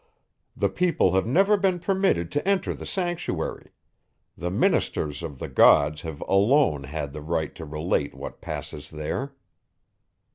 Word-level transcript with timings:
The 0.57 0.69
people 0.69 1.11
have 1.13 1.27
never 1.27 1.55
been 1.57 1.77
permitted 1.77 2.31
to 2.31 2.47
enter 2.47 2.73
the 2.73 2.87
sanctuary; 2.87 3.69
the 4.35 4.49
ministers 4.49 5.21
of 5.21 5.37
the 5.37 5.47
gods 5.47 6.01
have 6.01 6.21
alone 6.21 6.85
had 6.85 7.13
the 7.13 7.21
right 7.21 7.53
to 7.53 7.65
relate 7.65 8.15
what 8.15 8.41
passes 8.41 8.89
there. 8.89 9.35